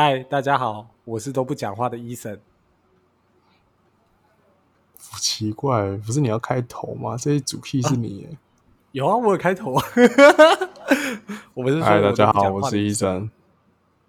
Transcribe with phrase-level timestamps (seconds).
[0.00, 2.38] 嗨，大家好，我是都不讲话的医生。
[4.96, 7.16] 奇怪，不是你要开头吗？
[7.16, 8.38] 这些主 key 是你耶。
[8.94, 9.72] 有啊，我有开头。
[11.52, 13.28] 我不是说嗨，大家好，我是医生。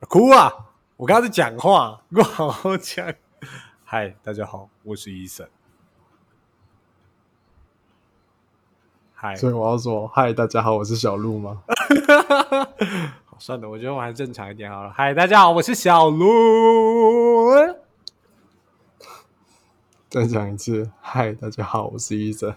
[0.02, 0.54] 哭啊！
[0.96, 3.12] 我刚刚在讲话，给我好好讲。
[3.84, 5.50] 嗨，大家好，我是医生。
[9.16, 11.64] 嗨，所以我要说，嗨，大家好，我是小鹿吗？
[13.40, 14.92] 好算了，我觉得我还正常一点好了。
[14.92, 16.28] 嗨，大家好，我是小鹿。
[20.10, 22.54] 再讲一次，嗨，大家好，我是医生。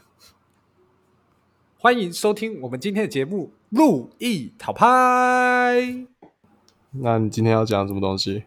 [1.79, 4.87] 欢迎收听我们今天的节目《路易讨拍》。
[6.91, 8.43] 那你今天要讲什么东西？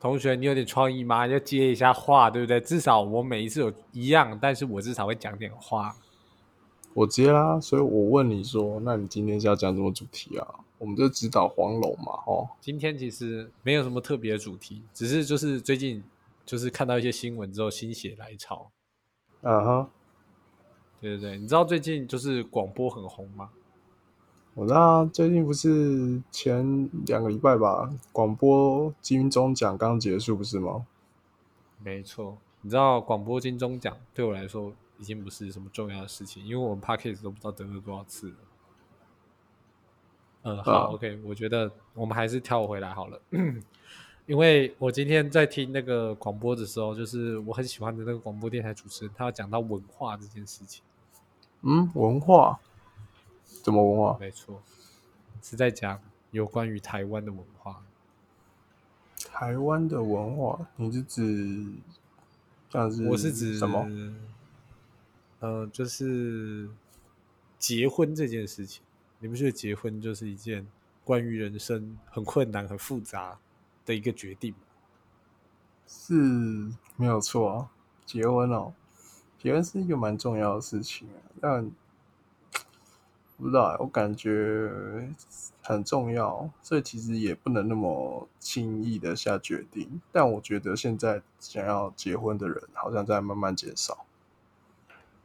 [0.00, 1.24] 同学，你有点创意吗？
[1.24, 2.60] 要接一下话，对不对？
[2.60, 5.94] 至少我每一次有一样，但是我至少会讲点话。
[6.94, 10.48] 我接啦，所以我问你说，那你今天是要讲什么主题啊？
[10.84, 16.04] 我们就指导黄龙嘛，哦，今天其实没有什么特别的主题，只是就是最近
[16.44, 18.70] 就是看到一些新闻之后心血来潮。
[19.40, 19.90] 啊哈，
[21.00, 23.48] 对对对，你知道最近就是广播很红吗？
[24.52, 30.84] 我知道啊最近不是前两个礼拜吧，广播金钟奖刚结束，不是吗？
[31.82, 38.36] 没错，你知道广播金钟奖对我来说已经不是什么重要的事情，因为我们 p a c k a g e 都不知道得了多少次了。
[40.44, 43.18] 呃，好、啊 o k 我觉得我们还是跳回来好了，
[44.26, 50.82] 因为我今天在听那个广播的时候，就是我很喜欢的那个广播电台主持人，他要讲到文化这件事情。
[51.62, 52.60] 嗯，文化，
[53.62, 54.18] 怎么文化？
[54.20, 54.62] 没错，
[55.42, 55.98] 是在讲
[56.30, 57.82] 有关于台湾的文化。
[59.32, 61.66] 台湾的文化，你是指
[62.70, 64.14] 像是我是指什么？？
[65.40, 66.68] 呃，就是
[67.58, 68.82] 结婚这件事情，
[69.24, 70.66] 你不觉得结婚就是一件
[71.02, 73.38] 关于人生很困难、很复杂
[73.86, 74.58] 的一个决定吗？
[75.86, 76.12] 是
[76.96, 77.70] 没有错啊，
[78.04, 78.74] 结婚哦，
[79.38, 81.70] 结婚是一个蛮重要的事情啊，但
[83.38, 84.70] 不知道欸我感觉
[85.62, 90.02] 很重要，所以其实也不能那么轻易的下决定。
[90.12, 94.04] 但我觉得现在想要结婚的人好像在慢慢减少。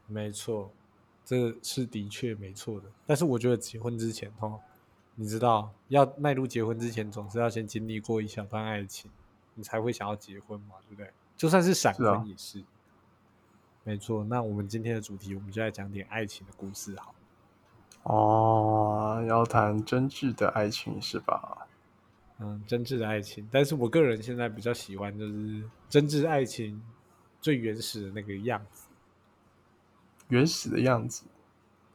[0.08, 0.72] 没错，
[1.30, 2.88] 这是的确没错的。
[3.06, 4.60] 但是我觉得结婚之前，哈，
[5.14, 9.12] 你知道，要迈入结婚之前，总是要先经历过一小段爱情，
[9.54, 11.12] 你才会想要结婚嘛，对不对？
[11.38, 12.64] 就算是闪婚也是。
[13.84, 18.12] 没错，那我们今天的主题，我们就来讲点爱情的故事，好了。
[18.12, 21.68] 哦，要谈真挚的爱情是吧？
[22.40, 26.82] 嗯，真挚的爱情，但是我个人现在比较喜欢就是真挚爱情
[27.40, 28.88] 最原始的那个样子。
[30.30, 31.26] 原始的样子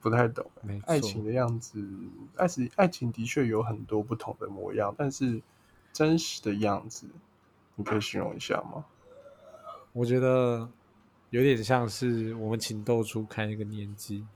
[0.00, 0.48] 不太懂。
[0.86, 1.82] 爱情的样子，
[2.36, 5.40] 爱情爱情的确有很多不同的模样，但是
[5.92, 7.08] 真实的样子，
[7.74, 8.84] 你可以形容一下吗？
[9.92, 10.68] 我觉得
[11.30, 14.26] 有点像是我们情窦初开那个年纪。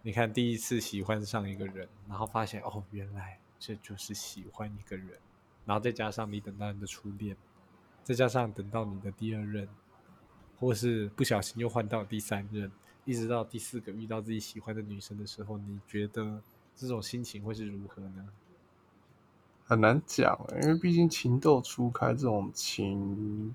[0.00, 5.10] 你看，第一次喜欢上一个人，然后发现哦，原来这就是喜欢一个人，
[5.66, 7.36] 然后再加上你等到你的初恋，
[8.04, 9.68] 再加上等到你的第二任，
[10.58, 12.70] 或是不小心又换到第三任，
[13.08, 16.42] 一直到第四个遇到自己喜欢的女生的时候，你觉得
[16.76, 18.28] 这种心情会是如何呢？
[19.64, 23.54] 很难讲，因为毕竟情窦初开这种情，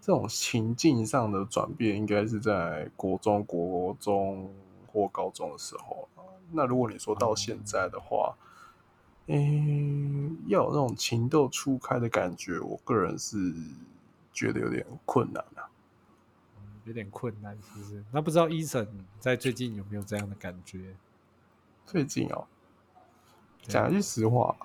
[0.00, 4.52] 这种情境上的转变，应该是在国中、国中
[4.88, 6.08] 或高中的时候
[6.50, 8.36] 那如果你说到现在的话，
[9.28, 13.54] 嗯，要有那种情窦初开的感觉，我个人是
[14.32, 15.44] 觉得有点困难。
[16.90, 18.04] 有点困难，是不是？
[18.10, 18.84] 那不知道伊森
[19.20, 20.96] 在最近有没有这样的感觉？
[21.86, 22.44] 最近哦，
[23.62, 24.56] 讲一句实话，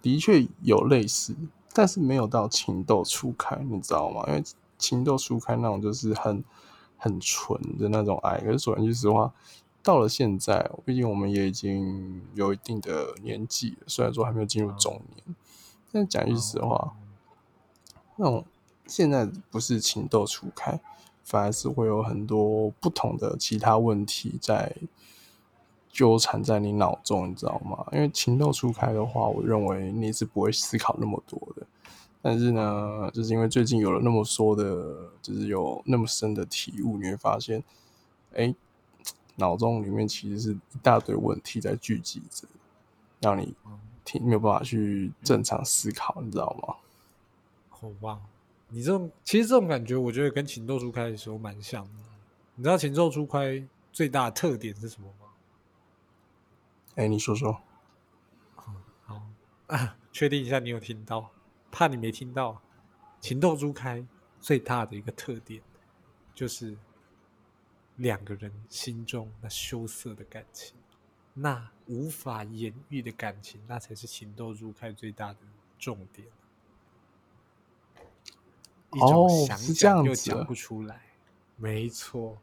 [0.00, 1.36] 的确有类似，
[1.74, 4.24] 但是没有到情窦初开，你知道吗？
[4.28, 4.42] 因为
[4.78, 6.42] 情窦初开那种就是很
[6.96, 8.40] 很纯的那种爱。
[8.40, 9.30] 可是说一句实话，
[9.82, 15.36] 到了现在，毕竟我们也已经有一定的年纪了，虽然说还没有进入中年，
[15.92, 16.96] 但讲一句实话，
[18.16, 18.46] 那种
[18.86, 20.80] 现在不是情窦初开，
[21.28, 24.74] 反而是会有很多不同的其他问题在
[25.90, 27.86] 纠缠在你脑中，你知道吗？
[27.92, 31.66] 因为情窦初开的话，我认为你是不会思考那么多的。
[32.22, 37.62] 但是呢，就是因为最近有了那么说的，就是有那么深的体悟，你会发现，
[38.32, 38.54] 哎，
[39.36, 42.48] 脑中里面其实是一大堆问题在聚集着，
[43.20, 43.54] 让你
[44.02, 46.76] 听没有办法去正常思考，你知道吗？
[47.68, 48.18] 好棒！
[48.70, 51.90] 你这种其实这种感觉，我觉得跟情窦初开的时候蛮像的。
[52.54, 55.26] 你知道情窦初开最大的特点是什么吗？
[56.96, 57.60] 哎，你说说。
[59.04, 59.22] 好
[59.68, 61.30] 啊， 确定一下你有听到？
[61.70, 62.60] 怕你没听到，
[63.20, 64.06] 情窦初开
[64.40, 65.62] 最大的一个特点
[66.34, 66.76] 就是
[67.96, 70.76] 两个人心中那羞涩的感情，
[71.34, 75.38] 那无法言喻的感情，那才是情窦初开最大的
[75.78, 76.26] 重点。
[78.94, 81.00] 一种哦想是这讲又讲样子啊不出来，
[81.56, 82.36] 没错。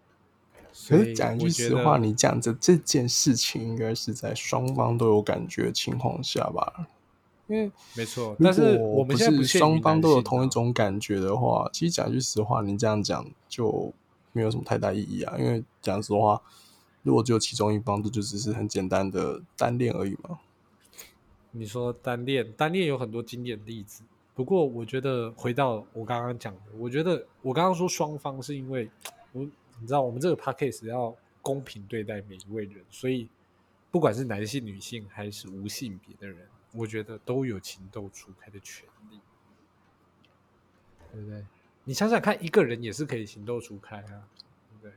[0.57, 6.88] 可所以是讲一句实话，你讲的这件事情应该是在双方都有感觉的情况下吧？
[7.47, 13.94] 因为没错，但是我们现在不是双方都有同一种感觉的话，其实讲句实话，你这样讲就
[14.33, 15.38] 没有什么太大意义啊。
[15.38, 16.42] 因为讲实话，
[17.03, 20.39] 如果只有其中一方，这就只是很简单的单恋而已嘛。
[21.51, 24.03] 你说单恋，单恋有很多经典例子。
[24.36, 28.90] 不过，我觉得回到我刚刚讲的，我觉得我刚刚说双方是因为
[29.32, 29.42] 我
[29.80, 33.30] 你知道，我们这个 podcast 要公平对待每一位人，所以
[33.92, 39.20] 不管是男性、女性还是无性别的人，我觉得都有情窦初开的权利，
[41.14, 41.46] 对不对？
[41.86, 44.28] 你想想看，一个人也是可以情窦初开啊，
[44.70, 44.92] 对不对？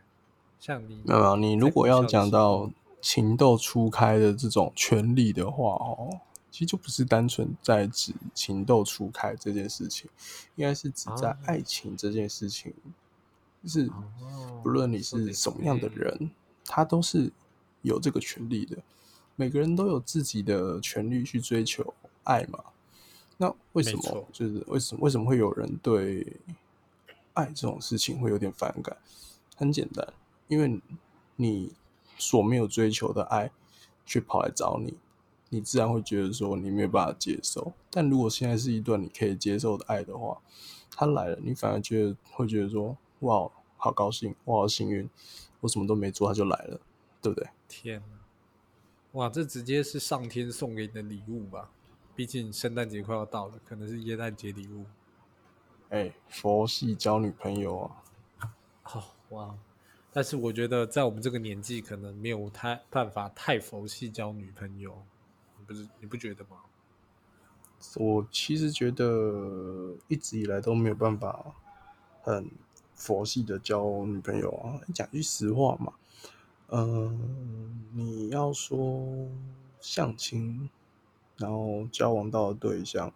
[0.59, 2.69] 像你，没有没有，你如果要讲到
[3.01, 10.11] 情窦初开的这种权利的话，哦，其实就不是单纯在指情窦初开这件事情，
[10.57, 12.73] 应该是指在啊爱情这件事情，
[13.63, 16.31] 就是哦不论你是什么样的人，
[16.65, 17.31] 他都是
[17.83, 18.79] 有这个权利的。
[19.37, 22.65] 每个人都有自己的权利去追求爱嘛。
[23.37, 26.27] 那为什么就是为什么为什么会有人对
[27.35, 28.97] 爱这种事情会有点反感？
[29.55, 30.13] 很简单，
[30.49, 30.81] 因为
[31.37, 31.73] 你
[32.17, 33.53] 所没有追求的爱
[34.05, 34.99] 却跑来找你，
[35.49, 37.73] 你自然会觉得说你没有办法接受。
[37.91, 40.41] 但如果现在是一段你可以接受的爱的话，
[40.91, 45.09] 他来了，你反而觉得会觉得说哇，好高兴，我好幸运，
[45.61, 46.81] 我什么都没做他就来了，
[47.23, 47.49] 对不对？
[47.69, 48.19] 天哪，
[49.13, 51.71] 哇，这直接是上天送给你的礼物吧？
[52.15, 54.85] 毕竟圣诞节快要到了，可能是耶诞节礼物。
[55.91, 58.53] 哎、佛系交女朋友啊，
[58.93, 59.55] 哦，哇！
[60.13, 65.18] 但是我觉得在我们这个年纪，可能没有太办法太佛系交女朋友，你
[65.69, 66.57] 不是你不觉得吗？
[67.95, 71.55] 我其实觉得一直以来都没有办法
[72.23, 72.51] 很
[72.97, 74.81] 佛系的交女朋友啊。
[74.93, 75.93] 讲句实话嘛，
[76.71, 79.29] 嗯、你要说
[79.79, 80.69] 相亲，
[81.37, 83.13] 然后交往到的对象，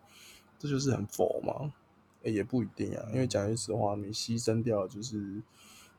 [0.59, 1.73] 这就是很佛吗？
[2.23, 5.43] 诶也不一定啊，因为讲句实话，你牺牲掉就是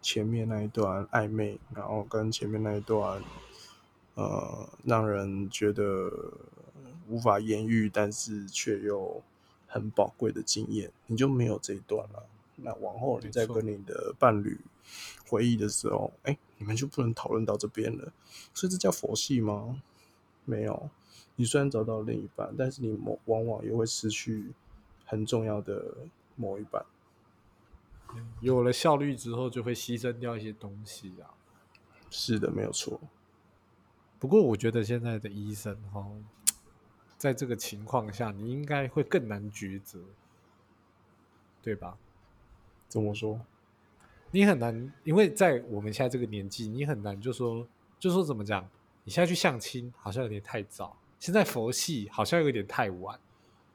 [0.02, 3.22] 前面那一段暧昧，然后跟前面那一段，
[4.16, 6.12] 呃，让人觉得
[7.08, 9.22] 无法言喻，但是却又
[9.68, 12.24] 很宝贵的经验，你就没有这一段了。
[12.56, 14.60] 那往后你再跟你的伴侣
[15.28, 18.14] 回忆的时候，哎、你们就不能讨论到这边了。
[18.54, 19.82] 所以这叫佛系吗？
[20.46, 20.90] 没有。
[21.36, 24.52] 你虽然找到另一半，但是你某往往也会失去
[25.04, 25.84] 很重要的
[26.36, 26.86] 某一半。
[28.42, 31.34] 有了效率之后，就会牺牲掉一些东西啊。
[32.12, 33.02] 是的，没有错。
[34.24, 36.10] 不过我觉得现在的医生哈，
[37.18, 40.00] 在这个情况下，你应该会更难抉择，
[41.62, 41.98] 对吧？
[42.88, 43.38] 怎么说？
[44.32, 47.68] 你很难，因为在我们现在这个年纪，你很难就说，
[48.00, 48.66] 就说怎么讲？
[49.04, 53.20] 你现在去相亲好像有点太早，现在佛系好像有点太晚。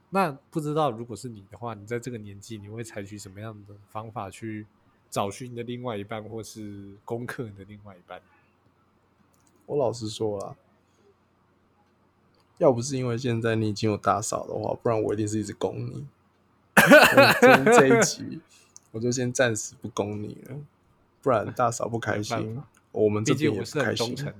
[0.08, 4.66] 那不知道如果是你的话，你在这个年纪，你会采取什么样的方法去
[5.10, 8.18] 找寻你的另外一半，或是攻克你的另外一半？
[9.68, 10.56] 我老实说啦，
[12.56, 16.06] 要不是因为现在你已经有大嫂的话，不然我一定是一直攻你。
[17.40, 18.40] 今天这一集，
[18.92, 20.56] 我就先暂时不攻你了，
[21.20, 24.16] 不然大嫂不开心，我们这边也不开心。
[24.16, 24.34] 忠诚，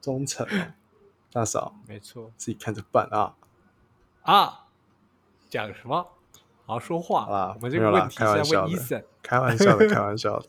[0.00, 0.72] 忠诚哦，
[1.30, 3.36] 大嫂没错自己看着办啊。
[4.22, 4.64] 啊。
[5.50, 5.96] 讲什么？
[6.66, 7.24] 好好说话。
[7.24, 9.04] 好啦我们这没有啦个问题是在开玩笑的问医生。
[9.22, 10.46] 开玩笑的，开玩笑的。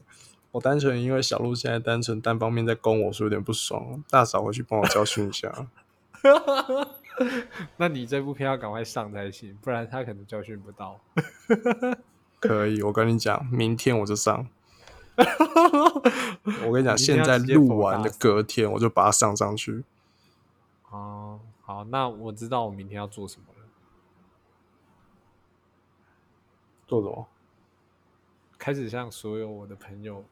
[0.52, 4.04] 我单纯因为小鹿现在单纯单方面在攻我，所以有点不爽。
[4.10, 5.68] 大嫂回去帮我教训一下。
[7.78, 11.00] 那你这部片要赶快上才行，不然他可能教训不到。
[12.40, 14.48] 可以，我跟你讲，明天我就上。
[16.66, 19.84] 我跟你讲，现在录完的隔天，我就把它上上去。
[20.90, 23.66] 哦，好，那我知道我明天要做什么了。
[26.88, 27.28] 做什么？
[28.58, 30.24] 开始向所有我的朋友，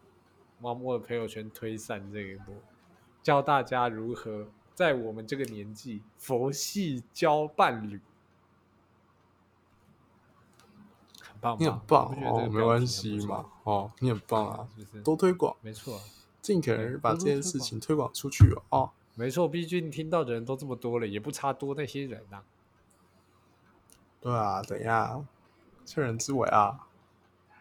[0.62, 2.56] 往我的朋友圈推散这一波，
[3.22, 8.00] 教大家如何在我们这个年纪佛系交伴侣，
[11.22, 15.04] 很棒，你很棒哦，没关系嘛，哦，你很棒啊，是不是？
[15.04, 16.00] 多推广，没错，
[16.42, 18.64] 尽可能把这件事情推广出去哦。
[18.70, 22.44] 哦没错，毕竟听到的人都这么多了，也不差多那些人呐、
[24.22, 25.28] 对啊，怎样？
[25.86, 26.87] 趁人之危啊！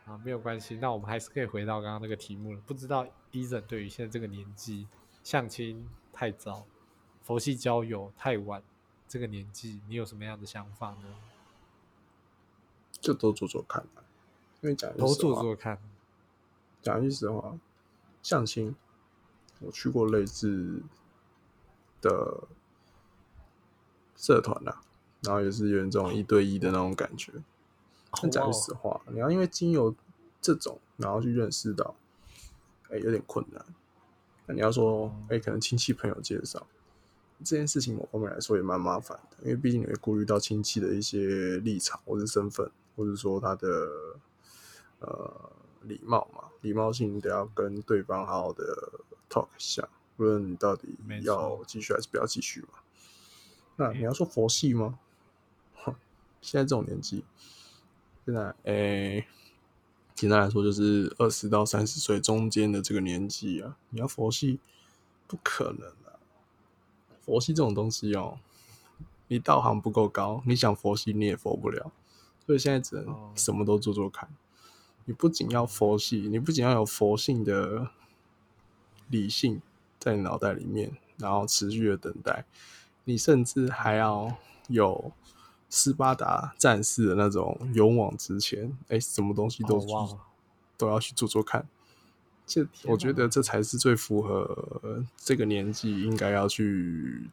[0.06, 2.60] 啊，没有关系，那我们还是可以回到刚刚那个题目了。
[2.64, 4.86] 不知道 Eason 对于现在这个年纪，
[5.24, 6.64] 相亲太早，
[7.24, 8.62] 佛系交友太晚，
[9.08, 11.16] 这个年纪你有什么样的想法呢？
[12.92, 14.04] 就多做做看吧，
[14.60, 15.78] 因为讲句都实话做做看。
[16.80, 17.58] 讲句实话，
[18.22, 18.76] 相亲
[19.58, 20.82] 我去过类似
[22.00, 22.44] 的
[24.14, 24.80] 社团啦，
[25.22, 27.32] 然后也是有点这种一对一的那种感觉。
[28.12, 29.94] 但讲句实话，你要因为经由
[30.40, 31.94] 这种，然后去认识到，
[32.90, 33.64] 哎、有点困难。
[34.46, 36.66] 那你要说，哎、可能亲戚朋友介绍
[37.44, 43.68] 这件事情，某方面来说也蛮麻烦的，因为毕竟你会顾虑到亲戚的一些立场或是身份，或者说他的
[45.00, 45.50] 呃
[45.82, 48.64] 礼貌嘛，礼貌性得要跟对方好好的
[49.28, 49.86] talk 一下，
[50.16, 52.68] 无论你到底要继续还是不要继续嘛。
[53.76, 54.98] 那你要说佛系吗？
[55.74, 55.94] 哼
[56.40, 57.24] 现在这种年纪，
[58.26, 59.24] 现在诶、
[60.12, 64.58] 简单来说就是二十到三十岁中间的这个年纪啊，你要佛系
[65.28, 66.18] 不可能啊！
[67.24, 68.40] 佛系这种东西哦，
[69.28, 71.92] 你道行不够高，你想佛系你也佛不了，
[72.44, 74.28] 所以现在只哦能什么都做做看。
[75.04, 77.90] 你不仅要佛系，你不仅要有佛性的
[79.08, 79.62] 理性
[80.00, 82.44] 在你脑袋里面，然后持续的等待，
[83.04, 85.12] 你甚至还要有
[85.68, 89.84] 斯巴达战士的那种勇往直前，哎、什么东西都
[90.76, 91.66] 都要去做做看。
[92.46, 97.28] 这我觉得这才是最符合这个年纪应该要去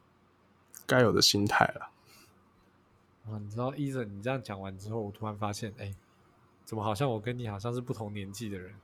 [0.86, 1.90] 该有的心态了。
[3.26, 5.94] 啊，你知道 Eason 你这样讲完之后，我突然发现，哎，
[6.64, 8.74] 怎么好像我跟你好像是不同年纪的人？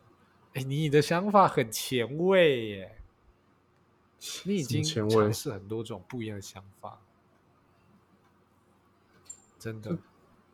[0.54, 2.96] 哎，你的想法很前卫耶，
[4.44, 7.00] 你已经尝试很多种不一样的想法，
[9.60, 9.96] 真的。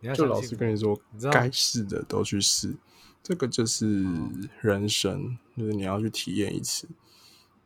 [0.00, 1.00] 你要就老实跟你说
[1.32, 2.76] 该试的都去试，
[3.22, 4.04] 这个就是
[4.60, 6.86] 人生，就是你要去体验一次。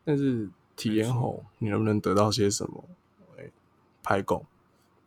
[0.04, 2.85] 但是体验后，你能不能得到些什么？
[3.37, 3.50] 哎，
[4.02, 4.47] 拍够。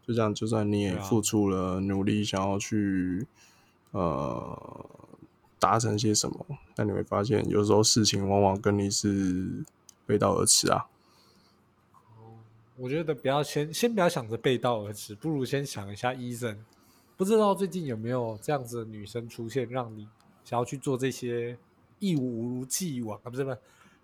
[0.06, 3.26] 就这样，就算你也付出了努力，想要去
[3.92, 4.90] 呃
[5.60, 9.64] 达成些什么，但你会发现，有时候事情往往跟你是
[10.06, 10.88] 背道而驰啊。
[12.84, 16.58] 我觉得不要先先不要想着背道而驰，不如先想一下 Eason。
[17.16, 20.06] 不知道最近有没有这样子的女生出现，让你
[20.44, 21.58] 想要去做这些
[22.00, 23.58] 义无既往啊，不是不是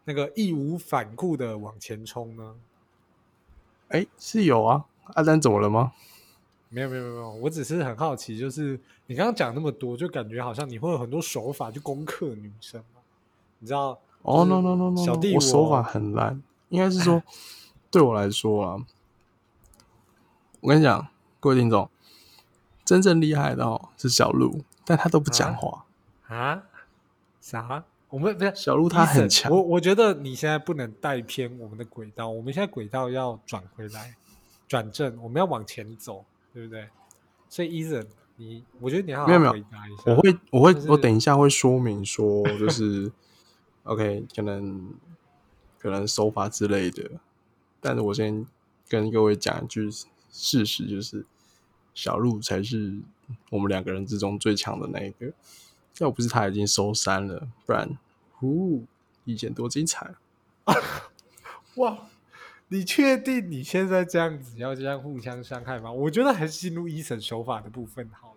[0.06, 2.56] 那个义无反顾的往前冲呢？
[3.90, 5.92] 哎，是有啊，阿丹怎么了吗？
[6.70, 12.82] 没有没有没有，我只是很好奇，就是你刚刚讲那么多，就感觉好像你会有很多手法去攻克女生
[13.60, 14.00] 你知道？
[14.22, 17.22] 哦、就是 no no no no，, no 小弟我手法很烂，应该是说
[17.92, 18.86] 对我来说啊，
[20.62, 21.08] 我跟你讲，
[21.40, 21.90] 各位听众，
[22.86, 25.86] 真正厉害的哦是小鹿，但他都不讲话。
[26.28, 26.64] 啊？
[27.42, 27.84] 啥？
[28.10, 34.16] 我们不是小鹿他很强我我觉得你现在不能带偏我们的轨道，我们现在轨道要转回来，
[34.68, 36.88] 转正，我们要往前走，对不对？
[37.48, 40.04] 所以 Eason，你我觉得你要好好没有没有回答一下。
[40.06, 43.12] 我会我会、就是我等一下会说明说，就是
[43.84, 44.92] OK，可能
[45.78, 47.12] 可能手法之类的，
[47.82, 48.46] 但是我先
[48.88, 49.90] 跟各位讲一句
[50.32, 51.26] 事实，就是
[51.94, 53.00] 小鹿才是
[53.50, 55.34] 我们两个人之中最强的那一个。
[56.00, 57.98] 要不是他已经收山了，不然，
[58.32, 58.86] 呼，
[59.26, 60.16] 以前多精彩！
[61.76, 62.08] 哇，
[62.70, 65.92] 你确定你现在这样子要这样互相伤害吗？
[65.92, 68.36] 我觉得还是进入一审手法的部分好了。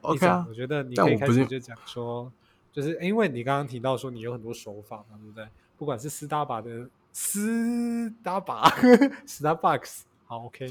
[0.00, 2.32] OK 啊我，觉得你可以开始就讲说，
[2.72, 5.46] 就是因为你刚刚提到说你有很多手法嘛，对不对？
[5.78, 6.88] 不管是斯大把的
[7.18, 8.68] 斯达巴、
[9.26, 10.68] Starbucks，好 OK，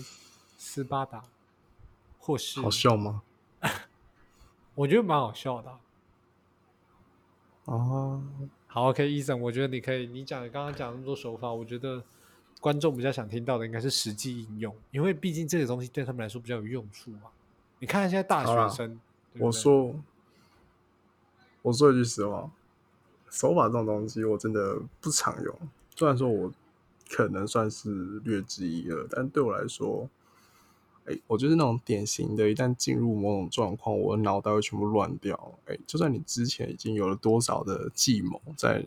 [0.60, 1.24] 斯巴达，
[2.20, 3.24] 或是好笑吗？
[4.75, 5.80] 我觉得蛮好笑的啊、
[7.66, 8.24] 哦，
[8.68, 12.04] 好，OK，医生，我觉得你可以，你讲刚刚讲那么多手法，我觉得
[12.62, 17.32] 观众比较想听到的应该是实际应用，因为毕竟这个东西对他们来说比较有用处嘛。
[17.80, 18.90] 你看现在大学生，
[19.34, 19.96] 对对我说，
[21.64, 22.48] 我说一句实话，
[23.32, 25.60] 手法这种东西我真的不常用。
[25.96, 26.54] 虽然说我
[27.10, 30.10] 可能算是略知一二，但对我来说，
[31.06, 35.58] 哎、我就是那种典型的，一旦进入某种状况，我的脑袋会全部乱掉。
[35.68, 38.86] 哎、就算你之前已经有了多少的计谋在，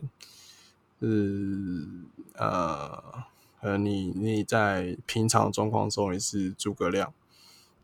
[0.99, 1.87] 是
[2.33, 3.23] 呃
[3.61, 7.13] 呃，你你在平常状况中你是诸葛亮。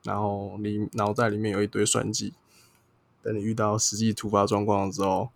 [0.03, 2.33] 然后你脑袋里面有一堆算计，
[3.23, 5.29] 等你遇到实际突发状况的时候，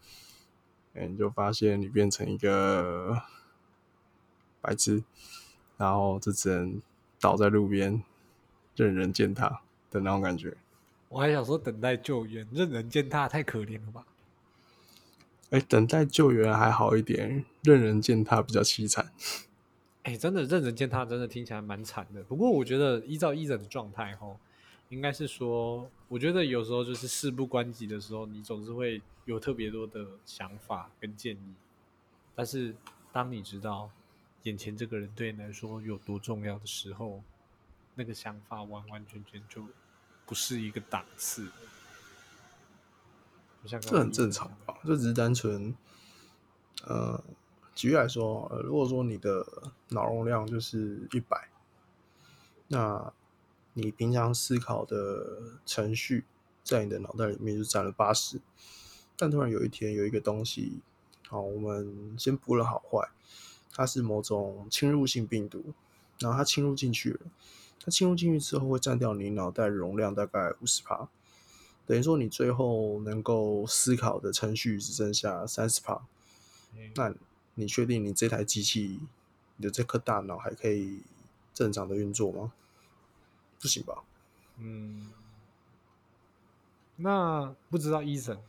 [0.93, 3.19] 哎，你就发现你变成一个
[4.61, 5.03] 白痴，
[5.77, 6.81] 然后就只能
[7.19, 8.03] 倒在路边，
[8.75, 9.61] 任人践踏
[9.91, 10.55] 的那种感觉。
[11.09, 14.05] 我还想说等待救援，任人践踏太可怜了吧？
[15.49, 19.11] 哎，等待救援还好一点，任人践踏比较凄惨。
[20.03, 22.21] 哎，真的任人践踏，真的听起来蛮惨的。
[22.23, 24.37] 不过我觉得依照医人的状态，吼，
[24.89, 31.53] 应该是说，我觉得有时候就是事不关己的时候，你总是会有特别多的想法跟建议。
[32.35, 32.75] 但是
[33.11, 33.89] 当你知道
[34.43, 37.23] 眼前这个人对你来说有多重要的时候，
[37.95, 39.65] 那个想法完完全全就
[40.25, 41.49] 不是一个档次。
[43.65, 44.79] 这很正常吧？
[44.85, 45.75] 就只是单纯，
[46.85, 47.21] 呃，
[47.75, 49.45] 举例来说，呃，如果说你的
[49.89, 51.49] 脑容量就是一百，
[52.69, 53.11] 那
[53.73, 56.23] 你平常思考的程序
[56.63, 58.39] 在你的脑袋里面就占了八十，
[59.17, 60.79] 但突然有一天有一个东西，
[61.27, 63.09] 好，我们先不论好坏，
[63.73, 65.73] 它是某种侵入性病毒，
[66.19, 67.19] 然后它侵入进去了，
[67.79, 71.09] 它侵入进去之后会占掉你脑袋容量大概五十帕。
[71.85, 76.05] 等于说，你最后能够思考的程序只剩下三十帕，
[76.95, 77.13] 那
[77.55, 78.99] 你确定你这台机器，
[79.57, 81.01] 你的这颗大脑还可以
[81.51, 82.53] 正常的运作吗？
[83.59, 84.03] 不行吧？
[84.59, 85.09] 嗯，
[86.97, 88.39] 那不知道医生，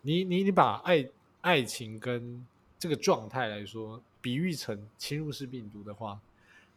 [0.00, 1.10] 你你你把爱
[1.42, 2.46] 爱情跟
[2.78, 6.20] 这个状态来说，比喻成侵入式病毒的话，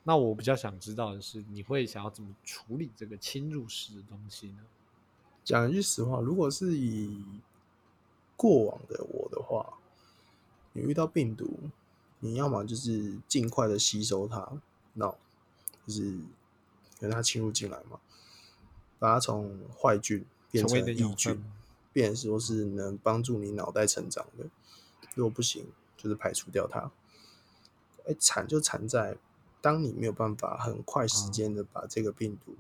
[0.03, 4.59] 那我比较想知道的是，你会想要怎么处理这个侵入式的东西呢？
[5.43, 7.23] 讲一句实话，如果是以
[8.35, 9.77] 过往的我的话，
[10.73, 11.59] 你遇到病毒，
[12.19, 14.51] 你要么就是尽快的吸收它，
[14.93, 15.09] 那
[15.85, 16.17] 就是
[16.99, 17.99] 让它侵入进来嘛，
[18.99, 21.43] 把它从坏菌变成益菌，
[21.91, 24.45] 变说是能帮助你脑袋成长的。
[25.15, 25.65] 如果不行，
[25.97, 26.91] 就是排除掉它。
[28.07, 29.17] 哎，惨就惨在，
[29.61, 32.55] 当你没有办法很快时间的把这个病毒，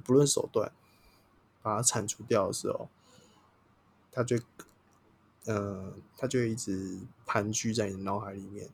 [0.00, 0.72] 不论手段。
[1.62, 2.88] 把它铲除掉的时候，
[4.10, 4.38] 它就，
[5.44, 8.70] 呃，它就会一直盘踞在你的脑海里面。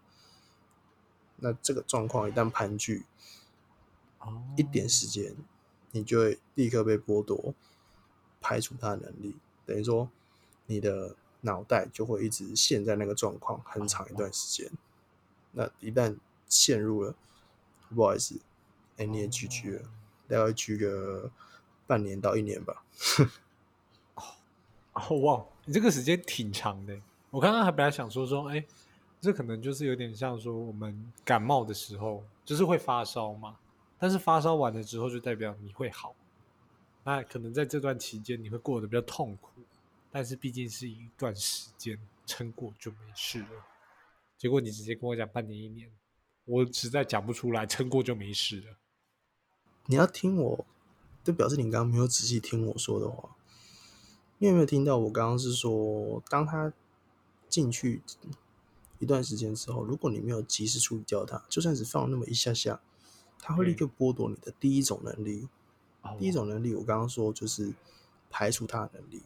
[1.39, 3.03] 那这个状况一旦盘踞，
[4.57, 5.35] 一点时间，
[5.91, 7.55] 你就会立刻被剥夺
[8.41, 9.35] 排除它的能力。
[9.67, 10.09] 等于说，
[10.67, 14.71] 你的脑袋就会一直陷在那个状况很长一段时间。
[15.57, 16.17] 那一旦
[16.47, 17.15] 陷入了，
[17.95, 18.39] 不好意思，
[18.99, 19.83] 哎，你也 GG 了，
[20.29, 21.31] 大概 GG 个。
[21.89, 22.83] 半年到一年吧。
[24.93, 27.01] 哦，哇，你这个时间挺长的。
[27.31, 28.67] 我刚刚还本来想说说，哎，
[29.21, 33.57] 这可能就是有点像说我们感冒的时候，就是会发烧嘛。
[34.01, 36.13] 但是发烧完了之后，就代表你会好。
[37.05, 39.51] 那可能在这段期间你会过得比较痛苦，
[40.11, 43.65] 但是毕竟是一段时间，撑过就没事了。
[44.39, 45.91] 结果你直接跟我讲半年一年，
[46.45, 48.77] 我实在讲不出来，撑过就没事了。
[49.87, 50.67] 你要听我。
[51.25, 53.35] 就表示你刚刚没有仔细听我说的话。
[54.39, 56.73] 你有没有听到我刚刚是说，当他
[57.49, 58.01] 进去
[59.01, 62.81] 一段时间之后，如果你没有及时处理掉它，就算只放那么一下下，
[63.41, 65.49] 他会立刻剥夺你的第一种能力。
[66.21, 67.75] 第一种能力，我刚刚说就是
[68.31, 69.23] 排除它的能力。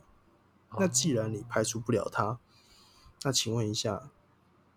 [0.78, 2.38] 那既然你排除不了它，
[3.24, 4.10] 那请问一下，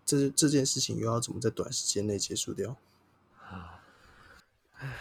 [0.05, 2.75] 这这件事情又要怎么在短时间内结束掉？
[3.39, 3.83] 啊，
[4.75, 4.99] 唉。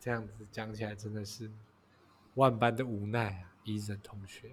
[0.00, 1.50] 这样子讲起来真的是
[2.34, 4.50] 万般的无奈啊，医生同学。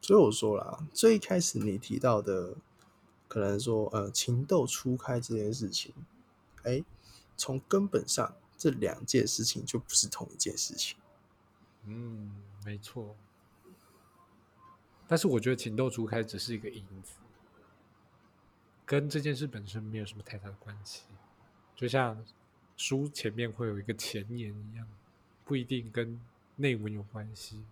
[0.00, 2.56] 所以我说了，最开始你提到的，
[3.28, 5.94] 可能说呃情窦初开这件事情，
[6.64, 6.82] 哎，
[7.36, 10.98] 从根本上这两件事情就不是同一件事情。
[11.84, 13.14] 嗯，没错。
[15.06, 17.12] 但是我觉得情窦初开只是一个因子，
[18.84, 21.02] 跟这件事本身没有什么太大的关系，
[21.74, 22.24] 就像。
[22.74, 24.84] 书前面会有一个前言一样，
[25.44, 26.18] 不一定跟
[26.56, 27.62] 内文有关系，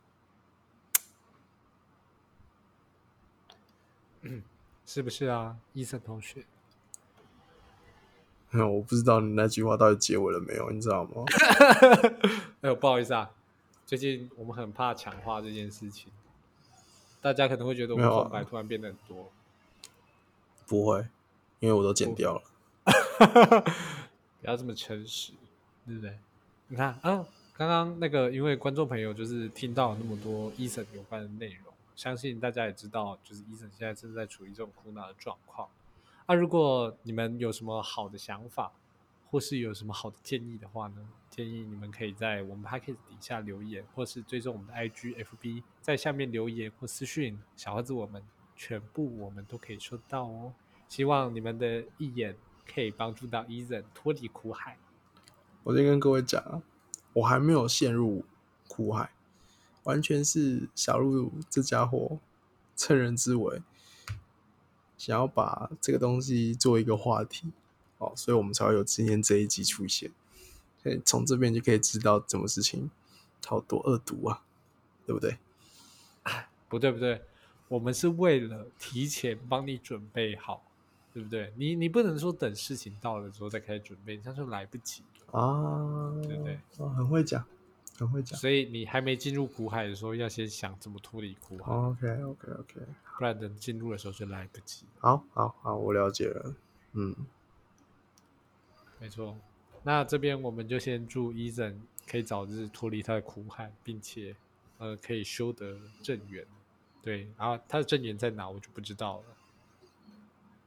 [4.86, 6.44] 是不是啊，伊森同学？
[8.50, 11.24] 嗯， 我不知道你那句话到底结尾了没有，你知道吗？
[12.60, 13.32] 哎呦，不好意思啊，
[13.84, 16.12] 最近我们很怕强化这件事情，
[17.20, 19.32] 大家可能会觉得我们空白突然变得很多，
[20.70, 21.04] 不会，
[21.58, 22.42] 因为我都剪掉了。
[24.40, 25.32] 不要这么诚实，
[25.84, 26.16] 对不对？
[26.68, 35.68] 你看啊，刚刚那个，因为观众朋友就是听到那么多医生有关的内容，相信大家也知道，就是医生现在正在处于这种苦恼的状况。
[36.28, 38.70] 那如果你们有什么好的想法，
[39.28, 41.08] 或是有什么好的建议的话呢？
[41.28, 48.22] 建议你们可以在我们 p a c k a g e 底下留言，或是追踪我们的 IG、FB，在下面留言或私讯小盒子，我们
[48.60, 50.52] 全部我们都可以收到哦。
[50.88, 52.36] 希望你们的一眼。
[52.72, 54.78] 可以帮助到伊人脱离苦海。
[55.64, 56.62] 我先跟各位讲，
[57.12, 58.24] 我还没有陷入
[58.68, 59.10] 苦苦海，
[59.82, 62.20] 完全是小鹿这家伙
[62.76, 63.60] 趁人之危，
[64.96, 67.50] 想要把这个东西做一个话题
[67.98, 70.12] 哦，所以我们才会有今天这一集出现。
[70.80, 72.88] 所以从这边就可以知道什么事情
[73.44, 74.44] 好多恶毒啊，
[75.04, 75.38] 对不对？
[76.68, 77.24] 不对不对，
[77.70, 80.60] 我们是为了提前帮你准备好，
[81.14, 81.52] 对不对？
[81.54, 86.58] 你你不能说等事情到了之后再开始准备，这样就来不及，啊，对不对？
[86.78, 87.44] 哦，很会讲，
[87.96, 88.36] 很会讲。
[88.36, 92.80] 所以你还没进入苦海的时候，要先想怎么脱离苦海，OK OK OK，
[93.16, 94.84] 不然等进入的时候就来不及。
[94.98, 96.52] 好好好，我了解了。
[96.94, 97.14] 嗯，
[98.98, 99.36] 没错，
[99.84, 104.34] 那这边我们就先祝伊森可以早日脱离他的苦海，并且
[104.78, 106.44] 呃可以修得正缘。
[107.02, 109.24] 对，然后他的正缘在哪，我就不知道了。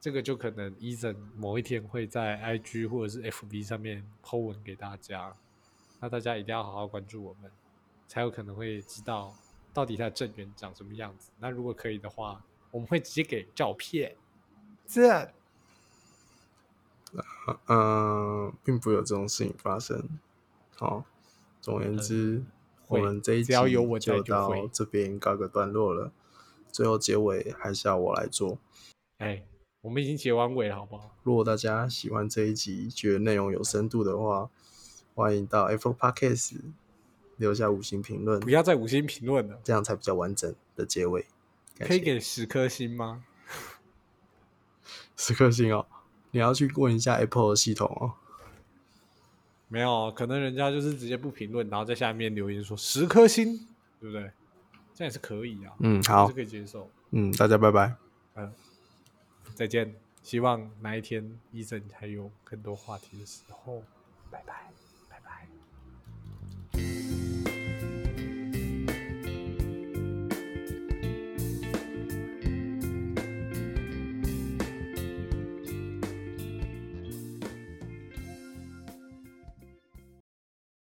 [0.02, 5.34] 这个就可能伊森某一天会在 IG 或者是 FB 上面 po 文给大家，
[6.02, 7.50] 那大家一定要好好关注我们，
[8.08, 9.34] 才有可能会知道
[9.74, 11.30] 到底他的正缘长什么样子。
[11.40, 14.14] 那如果可以的话，我们会直接给照片。
[14.86, 15.32] 这
[17.68, 20.10] 嗯，并不会有这种事情发生。
[20.76, 21.06] 好，
[21.62, 22.44] 总而言之，
[22.88, 26.12] 我们这一集只要有我在就到就会这边告个段落了。
[26.74, 28.58] 最后结尾还是要我来做。
[29.20, 29.44] 哎，
[29.82, 31.16] 我们已经结完尾了，好不好？
[31.22, 34.50] 如果大家喜欢这一集，觉得内容有深度的话，
[35.14, 36.60] 欢迎到 Apple Podcast
[37.38, 39.60] 留下五星评论不，要再五星评论了。
[39.64, 41.26] 这样才比较完整的结尾。
[41.78, 43.24] 可以谢给十颗星吗？
[45.16, 45.86] 十颗星哦。
[46.32, 48.14] 你要去问一下 Apple 的系统哦。
[49.68, 53.68] 没有，可能人家就是直接不评论，然后在下面留言说十颗星，
[54.00, 54.32] 对不对？
[54.94, 57.96] 这样也是可以啊嗯好是可以接受嗯大家拜拜。
[58.36, 58.52] 嗯
[59.56, 63.84] 再见希望哪一天医生还有更多话题的时候
[64.32, 64.72] 拜拜
[65.10, 67.13] 拜拜。